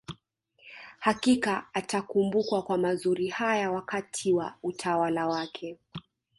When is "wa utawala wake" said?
4.33-5.77